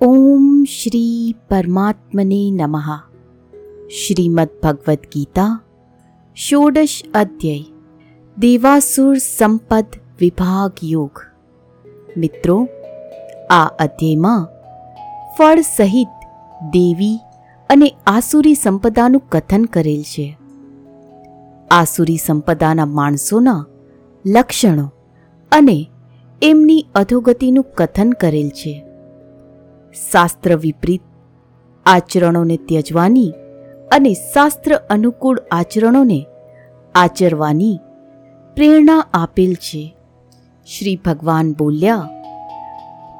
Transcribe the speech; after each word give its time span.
ઓમ 0.00 0.64
શ્રી 0.64 1.34
પરમાત્મને 1.48 2.50
નમઃ 2.50 2.90
શ્રીમદ 3.88 4.48
ભગવદ્ 4.62 4.98
ગીતા 5.12 5.60
ષોડશ 6.36 7.02
અધ્યય 7.14 7.64
દેવાસુર 8.38 9.16
સંપદ 9.16 9.84
વિભાગ 10.20 10.72
યોગ 10.82 11.10
મિત્રો 12.16 12.68
આ 13.50 13.64
અધ્યયમાં 13.64 14.46
ફળ 15.38 15.60
સહિત 15.60 16.08
દેવી 16.72 17.18
અને 17.70 17.94
આસુરી 18.06 18.54
સંપદાનું 18.54 19.20
કથન 19.28 19.64
કરેલ 19.64 20.02
છે। 20.02 20.38
આસુરી 21.70 22.16
સંપદાના 22.16 22.84
માણસોના 22.86 23.66
લક્ષણો 24.26 24.92
અને 25.52 25.90
એમની 26.42 26.86
અધોગતિનું 26.94 27.64
કથન 27.74 28.10
કરેલ 28.10 28.48
છે। 28.48 28.87
શાસ્ત્ર 29.92 30.56
વિપરીત, 30.56 31.02
આચરણોને 31.86 32.56
ત્યજવાની 32.56 33.32
અને 33.90 34.12
શાસ્ત્ર 34.14 34.74
અનુકૂળ 34.90 35.38
આચરણોને 35.50 36.26
આચરવાની 36.94 37.76
પ્રેરણા 38.56 39.02
આપેલ 39.14 39.54
છે. 39.54 39.96
શ્રી 40.66 40.96
ભગવાન 41.04 41.52
બોલ્યા, 41.52 42.08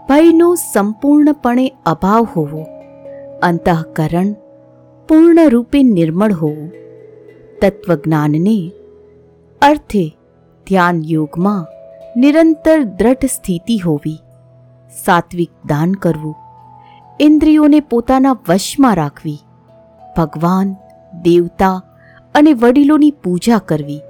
ભયનો 0.09 0.55
સંપૂર્ણપણે 0.55 1.67
અભાવ 1.87 2.25
હોવો, 2.37 2.63
અંતઃકરણ 3.43 4.35
પૂર્ણરૂપે 5.09 5.83
નિર્મળ 5.83 6.33
હોવું, 6.33 6.73
તત્વજ્ઞાનને 7.63 8.59
અર્થે 9.63 10.05
ધ્યાન 10.67 11.03
યોગમાં 11.05 11.65
નિરંતર 12.17 12.83
દ્રઢ 12.83 13.25
સ્થિતિ 13.25 13.79
હોવી, 13.79 14.19
સાત્વિક 15.05 15.51
દાન 15.67 15.93
કરવું 15.93 16.37
ઇન્દ્રિયોને 17.21 17.81
પોતાના 17.81 18.37
વશમાં 18.49 18.95
રાખવી, 18.95 19.39
ભગવાન, 20.17 20.69
દેવતા 21.23 21.77
અને 22.35 22.53
વડીલોની 22.53 23.11
પૂજા 23.11 23.59
કરવી, 23.59 24.01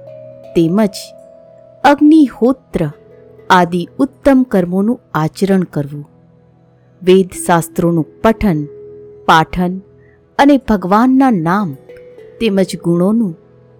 તેમજ 0.55 0.99
અગ્નિહોત્ર 1.83 2.89
આદિ 3.49 3.87
ઉત્તમ 3.99 4.43
કર્મોનું 4.43 4.99
આચરણ 5.13 5.63
કરવું. 5.63 6.05
વેદશાસ્ત્રોનું 7.01 8.07
પઠન, 8.21 8.61
પાઠન 9.25 9.79
અને 10.39 10.57
ભગવાનના 10.57 11.31
નામ 11.31 11.73
તેમજ 12.39 12.77
ગુણોનું 12.83 13.33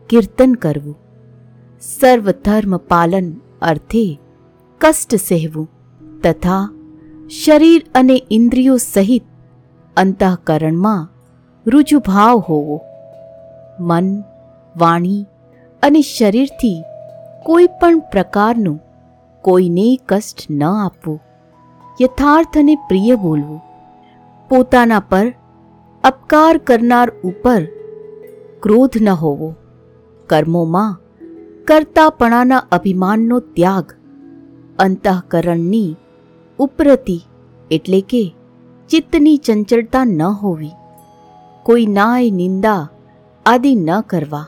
કીર્તન 0.10 0.54
કરવું. 0.54 0.98
સર્વધર્મ 1.82 2.78
પાલન 2.78 3.28
અર્થે 3.62 4.20
કષ્ટ 4.82 5.16
સહેવું 5.16 5.70
તથા 6.22 6.64
શરીર 7.30 7.82
અને 7.96 8.16
ઇન્દ્રિયો 8.32 8.78
સહિત 8.78 9.29
અંતઃકરણમાં 10.00 11.08
રુજુભાવ 11.68 12.38
હોવો. 12.38 12.82
મન, 13.80 14.24
વાણી 14.78 15.26
અને 15.84 16.02
શરીરથી 16.02 16.84
કોઈ 17.46 17.68
પણ 17.68 18.00
પ્રકારનું 18.00 18.80
કોઈને 19.42 20.00
કષ્ટ 20.06 20.38
ન 20.52 20.64
આપવું. 20.64 21.22
યથાર્થ 22.02 22.58
અને 22.58 22.76
પ્રિય 22.76 23.16
બોલવું. 23.16 23.62
પોતાના 24.50 25.00
પર 25.00 25.34
અપકાર 26.04 26.58
કરનાર 26.58 27.10
ઉપર 27.10 27.66
ક્રોધ 28.60 29.02
ન 29.02 29.10
હોવો. 29.10 29.56
કર્મોમાં 30.28 31.00
કરતાપણાના 31.68 32.58
અભિમાનનો 32.72 33.40
ત્યાગ. 33.40 33.94
અંતઃકરણની 34.80 35.96
ઉપરતી 36.60 37.22
એટલે 37.72 38.02
કે 38.02 38.36
ચિત્તની 38.92 39.38
ચંચળતા 39.38 40.04
ન 40.06 40.22
હોવી. 40.22 40.72
કોઈ 41.64 41.86
નાય 41.86 42.30
નિંદા 42.30 42.90
આદિ 43.46 43.76
ન 43.76 44.02
કરવા. 44.02 44.46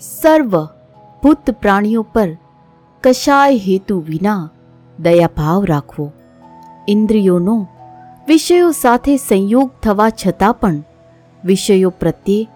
સર્વ 0.00 0.64
ભૂત 1.22 1.50
પ્રાણીઓ 1.50 2.02
પર 2.02 2.38
કશાય 3.02 3.56
હેતુ 3.56 4.00
વિના 4.00 4.50
દયાભાવ 4.98 5.64
રાખવો. 5.64 6.12
ઇન્દ્રિયોનો 6.88 7.66
વિષયો 8.28 8.70
સાથે 8.70 9.16
સંયોગ 9.16 9.70
થવા 9.82 10.10
છતાં 10.10 10.54
પણ 10.54 10.82
વિષયો 11.44 11.90
પ્રત્યે 11.90 12.48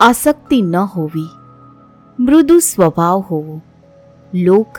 આસક્તિ 0.00 0.62
ન 0.62 0.76
હોવી. 0.76 1.28
મૃદુ 2.20 2.58
સ્વભાવ 2.58 3.18
હોવો. 3.18 3.60
લોક 4.34 4.78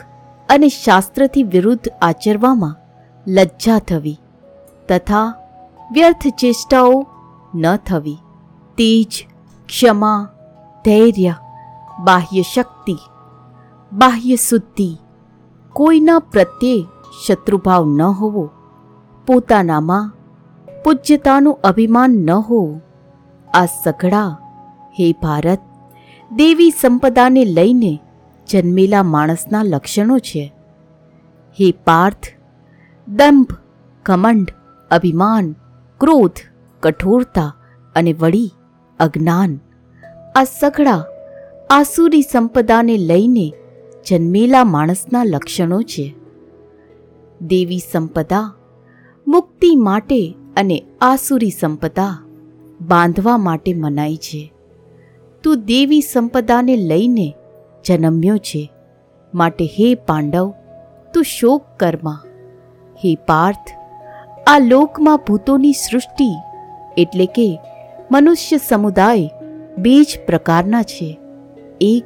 અને 0.49 0.67
શાસ્ત્રથી 0.67 1.43
વિરુદ્ધ 1.43 1.89
આચરવામાં 2.01 2.75
લજ્જા 3.27 3.79
થવી. 3.79 4.19
તથા 4.89 5.33
વ્યર્થ 5.91 6.27
ચેષ્ટાઓ 6.27 7.07
ન 7.55 7.75
થવી. 7.75 8.17
તેજ, 8.77 9.27
ક્ષમા, 9.65 10.29
ધૈર્ય, 10.85 11.33
બાહ્ય 12.03 12.41
શક્તિ, 12.41 12.97
બાહ્ય 13.91 14.35
શુદ્ધિ, 14.35 14.97
કોઈના 15.73 16.19
પ્રત્યે 16.19 16.85
શત્રુભાવ 17.27 17.85
ન 17.85 18.01
હોવો. 18.01 18.49
પોતાનામાં 19.27 20.13
પૂજ્યતાનું 20.83 21.59
અભિમાન 21.63 22.11
ન 22.11 22.29
હોવું. 22.31 22.81
આ 23.53 23.65
સઘળા, 23.65 24.37
હે 24.99 25.11
ભારત, 25.21 25.59
દેવી 26.31 26.69
સંપદાને 26.69 27.45
લઈને 27.45 27.99
જન્મેલા 28.47 29.03
માણસના 29.03 29.63
લક્ષણો 29.63 30.19
છે. 30.19 30.53
હે 31.51 31.71
પાર્થ, 31.71 32.27
દંભ, 33.07 33.53
ઘમંડ, 34.05 34.51
અભિમાન 34.91 35.55
ક્રોધ 35.99 36.31
કઠોરતા 36.79 37.55
અને 37.95 38.13
વળી 38.13 38.51
અજ્ઞાન. 38.99 39.59
આ 40.35 40.43
સઘળા 40.43 41.05
આસુરી 41.69 42.21
સંપદાને 42.21 42.97
લઈને 42.97 43.53
જન્મેલા 44.07 44.63
માણસના 44.63 45.23
લક્ષણો 45.23 45.81
છે. 45.81 46.15
દેવી 47.41 47.79
સંપદા, 47.91 48.53
મુક્તિ 49.27 49.75
માટે 49.75 50.35
અને 50.57 50.83
આસુરી 51.01 51.49
સંપદા 51.49 52.23
બાંધવા 52.81 53.37
માટે 53.37 53.73
મનાય 53.73 54.15
છે. 54.15 54.53
તું 55.43 55.65
દેવી 55.65 56.01
સંપદાને 56.01 56.77
લઈને 56.77 57.35
જન્મ્યો 57.85 58.37
છે. 58.37 58.71
માટે 59.33 59.65
હે 59.65 59.95
પાંડવ, 59.95 60.53
તું 61.13 61.23
શોક 61.23 61.65
કરમાં 61.79 62.23
હે 62.95 63.15
પાર્થ 63.15 63.78
આ 64.49 64.59
લોકમાં 64.59 65.17
ભૂતોની 65.17 65.71
સૃષ્ટિ 65.71 66.29
એટલે 66.97 67.25
કે 67.25 67.59
મનુષ્ય 68.11 68.57
સમુદાય 68.57 69.29
બે 69.77 70.03
જ 70.03 70.19
પ્રકારના 70.27 70.81
છે. 70.81 71.19
એક 71.81 72.03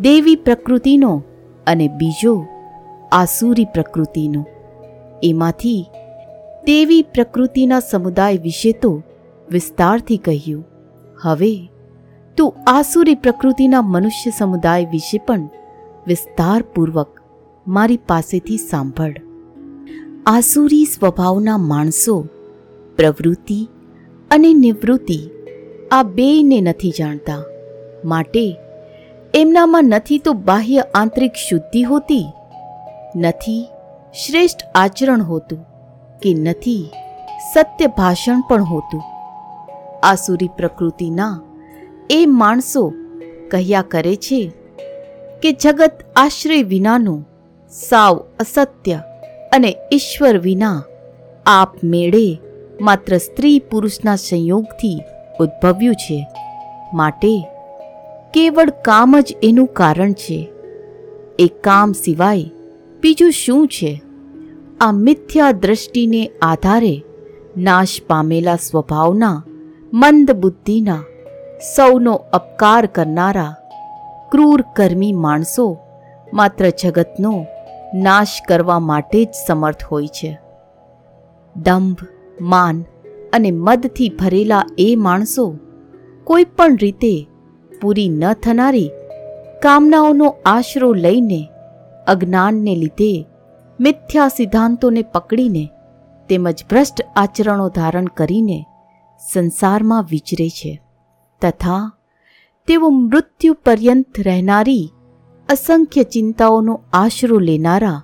દેવી 0.00 0.36
પ્રકૃતિનો 0.36 1.22
અને 1.66 1.88
બીજો 1.88 2.46
આસુરી 3.12 3.64
પ્રકૃતિનો. 3.64 4.46
એમાંથી 5.22 5.86
દેવી 6.64 7.02
પ્રકૃતિના 7.02 7.80
સમુદાય 7.80 8.38
વિશે 8.38 8.72
તો 8.72 9.02
વિસ્તારથી 9.50 10.16
કહ્યું. 10.16 10.66
હવે 11.22 11.70
તું 12.36 12.54
આસુરી 12.66 13.14
પ્રકૃતિના 13.14 13.82
મનુષ્ય 13.82 14.30
સમુદાય 14.30 14.84
વિશે 14.84 15.18
પણ 15.18 15.48
વિસ્તારપૂર્વક 16.06 17.20
મારી 17.66 17.96
પાસેથી 17.96 18.56
સાંભળ. 18.56 19.27
આસુરી 20.28 20.84
સ્વભાવના 20.84 21.58
માણસો, 21.58 22.14
પ્રવૃત્તિ 22.96 23.68
અને 24.30 24.54
નિવૃત્તિ 24.54 25.30
આ 25.90 26.02
બેયને 26.02 26.60
નથી 26.60 26.90
જાણતા. 26.90 27.42
માટે 28.04 28.42
એમનામાં 29.34 29.84
નથી 29.84 30.18
તો 30.18 30.32
બાહ્ય 30.32 30.84
આંતરિક 30.94 31.32
શુદ્ધિ 31.48 31.82
હોતી, 31.82 32.26
નથી 33.16 33.64
શ્રેષ્ઠ 34.14 34.64
આચરણ 34.74 35.22
હોતું 35.22 35.64
કે 36.22 36.34
નથી 36.34 36.84
સત્ય 37.54 37.86
ભાષણ 37.86 38.40
પણ 38.48 38.62
હોતું. 38.62 39.02
આસુરી 40.02 40.54
પ્રકૃતિના 40.56 41.40
એ 42.10 42.26
માણસો 42.26 42.92
કહ્યા 43.50 43.82
કરે 43.82 44.16
છે 44.16 44.52
કે 45.42 45.52
જગત 45.52 45.92
આશ્રય 46.16 46.62
વિનાનું 46.62 47.28
સાવ 47.72 48.24
અસત્ય 48.40 49.07
અને 49.52 49.76
ઈશ્વર 49.92 50.38
વિના 50.38 50.82
આપ 51.46 51.84
મેળે 51.84 52.38
માત્ર 52.80 53.18
સ્ત્રી 53.18 53.58
પુરુષના 53.58 54.16
સંયોગથી 54.16 55.00
ઉદ્ભવ્યું 55.40 55.94
છે. 55.94 56.26
માટે 56.94 57.46
કેવળ 58.34 58.70
કામ 58.70 59.20
જ 59.20 59.36
એનું 59.42 59.66
કારણ 59.66 60.12
છે. 60.12 60.48
એ 61.38 61.46
કામ 61.46 61.92
સિવાય 61.92 62.44
બીજું 63.02 63.30
શું 63.30 63.68
છે? 63.68 64.02
આ 64.80 64.92
મિથ્યા 64.92 65.52
દ્રષ્ટિને 65.52 66.30
આધારે 66.42 67.02
નાશ 67.56 68.00
પામેલા 68.08 68.56
સ્વભાવના, 68.56 69.44
મંદ 69.92 70.30
બુદ્ધિના, 70.30 71.02
સૌનો 71.76 72.12
અપકાર 72.12 72.86
કરનારા 72.86 73.54
ક્રૂર 74.30 74.64
કર્મી 74.76 75.12
માણસો 75.12 75.76
માત્ર 76.32 76.68
જગતનો 76.68 77.46
નાશ 77.94 78.42
કરવા 78.48 78.78
માટે 78.78 79.24
જ 79.24 79.28
સમર્થ 79.46 79.84
હોય 79.84 80.06
છે. 80.06 80.38
દંભ, 81.56 81.96
માન 82.40 82.84
અને 83.32 83.50
મદથી 83.50 84.08
ભરેલા 84.08 84.64
એ 84.78 84.94
માણસો 84.98 85.58
કોઈ 86.24 86.44
પણ 86.44 86.76
રીતે 86.76 87.28
પૂરી 87.82 88.08
ન 88.08 88.32
થનારી 88.32 88.90
કામનાઓનો 89.62 90.36
આશરો 90.46 90.92
લઈને 90.92 91.48
અજ્ઞાનને 92.06 92.76
લીધે 92.76 93.26
મિથ્યા 93.80 94.28
સિદ્ધાંતોને 94.28 95.02
પકડીને 95.02 95.68
તેમજ 96.28 96.64
ભ્રષ્ટ 96.70 97.06
આચરણો 97.16 97.68
ધારણ 97.68 98.04
કરીને 98.04 98.66
સંસારમાં 99.32 100.04
વિચરે 100.04 100.48
છે. 100.48 100.82
તથા 101.40 101.92
તેઓ 102.66 102.88
મૃત્યુ 102.88 103.54
પર્યંત 103.54 104.06
રહેનારી 104.18 104.92
અસંખ્ય 105.48 106.02
ચિંતાઓનો 106.02 106.80
આશરો 106.92 107.38
લેનારા, 107.38 108.02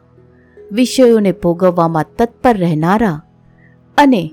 વિષયોને 0.73 1.33
ભોગવવામાં 1.33 2.05
તત્પર 2.19 2.57
રહેનારા 2.57 3.23
અને 3.99 4.31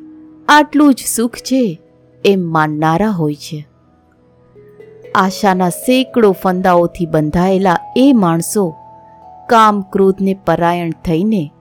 આટલું 0.50 0.94
જ 0.94 0.98
સુખ 1.16 1.36
છે 1.36 1.82
એમ 2.26 2.42
માનનારા 2.42 3.10
હોય 3.10 3.36
છે. 3.36 3.68
આશાના 5.16 5.70
સેંકડો 5.70 6.32
ફંદાઓથી 6.32 7.06
બંધાયેલા 7.06 7.78
એ 7.98 8.14
માણસો 8.14 8.74
કામ 9.50 9.82
ક્રોધને 9.82 10.40
પરાયણ 10.46 10.92
થઈને 11.06 11.52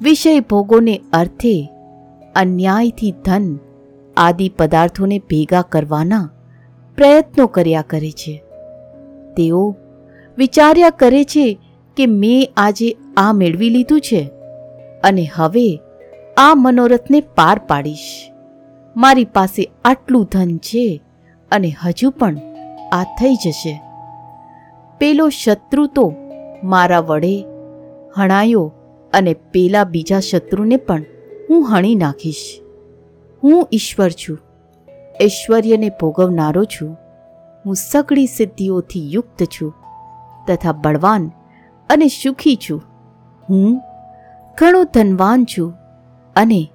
વિષય 0.00 0.40
ભોગોને 0.40 1.00
અર્થે 1.12 1.70
અન્યાયથી 2.34 3.14
ધન 3.24 3.58
આદિ 4.16 4.48
પદાર્થોને 4.48 5.18
ભેગા 5.18 5.62
કરવાના 5.62 6.30
પ્રયત્નો 6.96 7.46
કર્યા 7.46 7.84
કરે 7.90 8.10
છે. 8.10 8.44
તેઓ 9.36 9.76
વિચાર્યા 10.38 10.90
કરે 10.90 11.24
છે 11.24 11.58
કે 11.96 12.06
મેં 12.06 12.52
આજે 12.56 12.88
આ 13.16 13.32
મેળવી 13.32 13.70
લીધું 13.70 14.00
છે 14.00 14.22
અને 15.04 15.24
હવે 15.34 15.66
આ 16.36 16.52
મનોરથને 16.56 17.20
પાર 17.20 17.58
પાડીશ. 17.58 18.08
મારી 18.96 19.24
પાસે 19.24 19.62
આટલું 19.84 20.24
ધન 20.32 20.56
છે 20.58 21.02
અને 21.50 21.70
હજુ 21.82 22.10
પણ 22.10 22.38
આ 22.92 23.02
થઈ 23.02 23.34
જશે. 23.34 23.74
પેલો 24.98 25.28
શત્રુ 25.28 25.86
તો 25.86 26.06
મારા 26.64 27.00
વડે, 27.00 27.34
હણાયો 28.16 28.72
અને 29.12 29.34
પેલા 29.34 29.84
બીજા 29.84 30.20
શત્રુને 30.20 30.76
પણ 30.76 31.04
હું 31.50 31.70
હણી 31.70 31.94
નાખીશ. 31.94 32.44
હું 33.42 33.68
ઈશ્વર 33.72 34.10
છું, 34.10 34.38
ઐશ્વર્યને 35.22 35.88
ભોગવનારો 36.00 36.64
છું. 36.64 36.92
હું 37.64 37.74
સગળી 37.74 38.26
સિદ્ધિઓથી 38.26 39.12
યુક્ત 39.12 39.44
છું. 39.44 39.72
તથા 40.48 40.72
બળવાન 40.72 41.30
અને 41.90 42.06
સુખી 42.06 42.56
છું. 42.56 42.82
હું 43.50 43.80
ઘણો 44.60 44.84
ધનવાન 44.84 45.44
છું 45.44 45.72
અને 46.36 46.70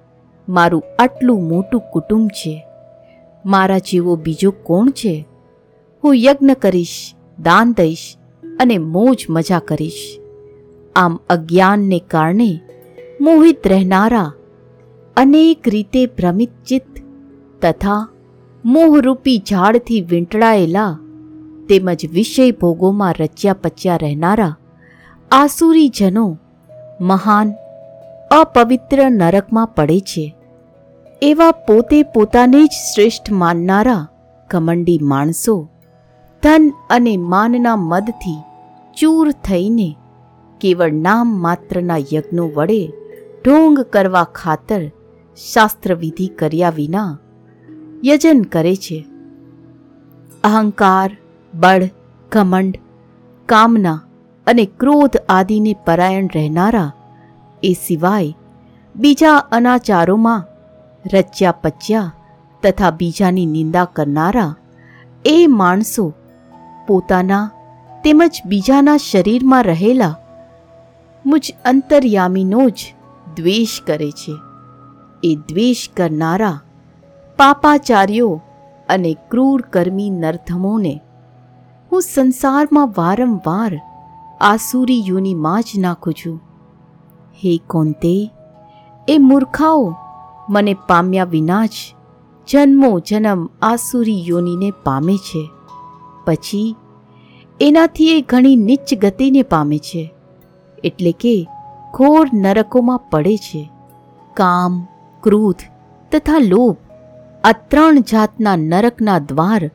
મારું 0.48 0.82
આટલું 0.98 1.48
મોટું 1.48 1.80
કુટુંબ 1.80 2.28
છે. 2.28 2.66
મારા 3.46 3.78
જેવો 3.78 4.16
બીજો 4.16 4.50
કોણ 4.50 4.90
છે? 4.90 5.26
હું 6.04 6.14
યજ્ઞ 6.14 6.50
કરીશ, 6.50 7.14
દાન 7.38 7.72
દઈશ 7.72 8.16
અને 8.60 8.78
મોજ 8.78 9.26
મજા 9.30 9.58
કરીશ. 9.58 10.20
આમ 10.96 11.18
અજ્ઞાનને 11.30 11.98
કારણે 11.98 12.60
મોહિત 13.20 13.66
રહેનારા 13.66 14.32
અનેક 15.16 15.68
રીતે 15.68 16.06
ભ્રમિત 16.06 16.50
ચિત્ત 16.66 17.02
તથા 17.62 18.08
મોહરૂપી 18.64 19.38
ઝાડથી 19.38 20.00
વીંટળાયેલા 20.00 20.98
તેમજ 21.70 22.06
વિષય 22.12 22.50
ભોગોમાં 22.50 23.14
રચ્યા 23.20 23.52
પચ્યા 23.52 23.96
રહેનારા 23.96 24.56
આસુરીજનો 25.30 26.38
મહાન, 27.00 27.52
અપવિત્ર 28.30 29.10
નરકમાં 29.10 29.66
પડે 29.66 30.00
છે. 30.00 30.36
એવા 31.22 31.50
પોતે 31.50 32.02
પોતાને 32.02 32.66
જ 32.66 32.70
શ્રેષ્ઠ 32.70 33.32
માનનારા 33.32 34.08
કમંડી 34.50 34.98
માણસો 35.02 35.68
ધન 36.42 36.72
અને 36.90 37.16
માનના 37.16 37.76
મદથી 37.76 38.42
ચૂર 39.00 39.30
થઈને 39.30 39.96
કેવળ 40.60 40.92
નામ 40.92 41.28
માત્રના 41.28 41.98
યજ્ઞો 41.98 42.50
વડે 42.54 42.92
ઢોંગ 43.44 43.80
કરવા 43.80 44.24
ખાતર 44.24 44.88
શાસ્ત્રવિધિ 45.52 46.26
કર્યા 46.26 46.70
વિના 46.70 47.18
યજન 48.04 48.42
કરે 48.42 48.76
છે. 48.76 49.06
અહંકાર 50.44 51.16
બળ, 51.54 51.88
ઘમંડ, 52.32 52.78
કામના 53.46 54.02
અને 54.46 54.64
ક્રોધ 54.64 55.16
આદિને 55.28 55.76
પરાયણ 55.86 56.28
રહેનારા, 56.34 56.92
એ 57.62 57.76
સિવાય 57.86 58.34
બીજા 58.96 59.36
અનાચારોમાં 59.36 60.44
રચ્યા 61.14 61.52
પચ્યા 61.52 62.14
તથા 62.62 62.90
બીજાની 62.90 63.46
નિંદા 63.46 63.84
કરનારા, 63.84 64.54
એ 65.26 65.46
માણસો 65.48 66.14
પોતાના 66.86 67.50
તેમજ 68.04 68.42
બીજાના 68.46 68.96
શરીરમાં 68.96 69.64
રહેલા 69.64 70.16
મુજ 71.26 71.54
અંતર્યામીનો 71.64 72.68
જ 72.68 72.78
દ્વેષ 73.36 73.80
કરે 73.86 74.10
છે. 74.10 74.32
એ 75.24 75.34
દ્વેષ 75.34 75.88
કરનારા 75.96 76.60
પાપાચાર્યો 77.36 78.42
અને 78.88 79.16
ક્રૂર 79.30 79.62
કર્મી 79.62 80.10
નરધમોને 80.10 81.00
હું 81.92 82.02
સંસારમાં 82.02 82.94
વારંવાર 82.96 83.80
આસુરીઓની 84.40 85.34
માં 85.34 85.62
જ 85.62 85.66
નાખું 85.78 86.12
છું. 86.12 86.40
હે 87.34 87.60
કોંતે, 87.66 88.30
એ 89.08 89.18
મૂર્ખાઓ 89.18 89.94
મને 90.48 90.76
પામ્યા 90.88 91.24
વિના 91.24 91.66
જ 91.66 91.70
જન્મો 92.48 93.00
જન્મ 93.00 93.48
આસુરી 93.62 94.24
યોનિને 94.26 94.70
પામે 94.70 95.16
છે. 95.16 95.50
પછી 96.24 96.76
એનાથી 97.60 98.18
એ 98.18 98.20
ઘણી 98.20 98.56
નીચ 98.56 98.94
ગતિને 98.94 99.42
પામે 99.42 99.78
છે. 99.78 100.14
એટલે 100.84 101.12
કે 101.12 101.48
ઘોર 101.94 102.26
નરકોમાં 102.34 102.98
પડે 102.98 103.36
છે. 103.36 103.70
કામ, 104.34 104.86
ક્રોધ 105.22 105.56
તથા 106.12 106.38
લોભ 106.38 106.76
આ 107.44 107.52
ત્રણ 107.52 108.00
જાતના 108.00 108.56
નરકના 108.56 109.18
દ્વાર 109.18 109.70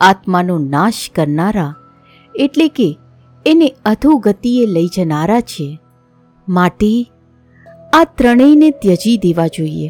આત્માનો 0.00 0.58
નાશ 0.58 1.10
કરનારા 1.14 1.74
એટલે 2.34 2.68
કે 2.68 2.98
એને 3.46 3.74
અધોગતિએ 3.84 4.66
લઈ 4.66 4.88
જનારા 4.96 5.40
છે. 5.40 5.78
માટે 6.48 7.10
આ 7.94 8.04
ત્રણેયને 8.04 8.70
ત્યજી 8.70 9.16
દેવા 9.16 9.46
જોઈએ. 9.46 9.88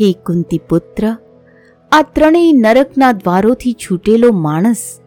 હે 0.00 0.12
કુંતી 0.12 0.58
પુત્ર, 0.58 1.16
આ 1.92 2.02
ત્રણેય 2.02 2.52
નરકના 2.52 3.12
દ્વારોથી 3.12 3.72
છૂટેલો 3.72 4.32
માણસ 4.32 5.00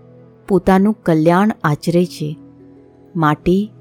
પોતાનું 0.47 0.93
કલ્યાણ 0.93 1.51
આચરે 1.63 2.05
છે. 2.05 2.37
માટે 3.15 3.71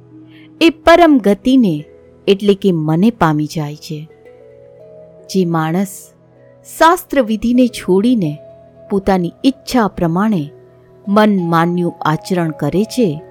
એ 0.61 0.71
પરમ 0.71 1.19
ગતિને 1.19 1.85
એટલે 2.27 2.55
કે 2.55 2.73
મને 2.73 3.11
પામી 3.11 3.47
જાય 3.47 3.77
છે. 3.77 4.09
જે 5.35 5.45
માણસ 5.45 6.13
શાસ્ત્ર 6.79 7.23
વિધિને 7.23 7.69
છોડીને 7.69 8.39
પોતાની 8.91 9.33
ઈચ્છા 9.45 9.89
પ્રમાણે 9.89 10.51
મન 11.09 11.39
માન્યું 11.43 11.95
આચરણ 12.01 12.51
કરે 12.51 12.85
છે. 12.85 13.23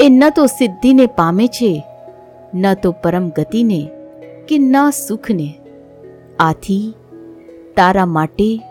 એ 0.00 0.08
ન 0.08 0.22
તો 0.36 0.46
સિદ્ધિને 0.46 1.06
પામે 1.06 1.46
છે, 1.46 1.84
ન 2.54 2.74
તો 2.74 2.92
પરમ 2.92 3.28
ગતિને 3.28 3.88
કે 4.48 4.58
ન 4.58 4.76
સુખને. 4.90 5.54
આથી 6.38 6.94
તારા 7.76 8.06
માટે 8.06 8.62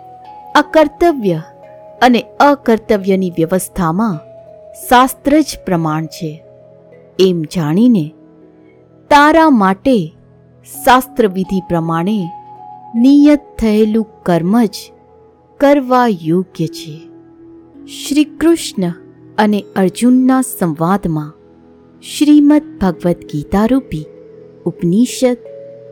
આ 0.56 0.62
કર્તવ્ય 0.62 1.42
અને 2.02 2.26
અકર્તવ્યની 2.40 3.30
વ્યવસ્થામાં 3.30 4.20
શાસ્ત્ર 4.90 5.40
જ 5.42 5.58
પ્રમાણ 5.66 6.06
છે. 6.06 6.44
એમ 7.20 7.42
જાણીને 7.42 8.12
તારા 9.10 9.50
માટે 9.50 10.16
શાસ્ત્રવિધિ 10.86 11.62
પ્રમાણે 11.70 12.30
નિયત 12.96 13.42
થયેલું 13.60 14.08
કર્મ 14.24 14.64
જ 14.64 14.76
કરવા 15.60 16.08
યોગ્ય 16.08 16.68
છે. 16.68 17.02
શ્રી 17.88 18.24
કૃષ્ણ 18.24 18.94
અને 19.38 19.64
અર્જુનના 19.76 20.42
સંવાદમાં 20.42 21.34
શ્રીમદ 22.02 22.62
ભગવદ્ 22.82 23.16
ગીતારૂપી, 23.32 24.06
ઉપનિષદ 24.66 25.38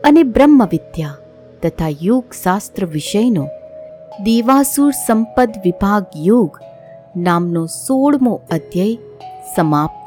અને 0.04 0.22
બ્રહ્મવિદ્યા 0.22 1.16
તથા 1.62 1.88
યોગશાસ્ત્ર 2.02 2.86
વિષયનો 2.86 3.44
દેવાસુર 4.24 4.90
સંપદ 5.06 5.50
વિભાગ 5.64 6.06
યોગ 6.16 6.58
નામનો 7.16 7.66
સોળમો 7.66 8.40
અધ્યાય 8.50 8.98
સમાપ્ત 9.56 9.97